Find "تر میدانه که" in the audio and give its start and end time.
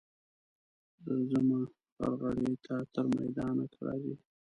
2.93-3.79